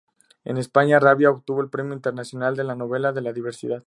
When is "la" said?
2.63-2.73, 3.21-3.33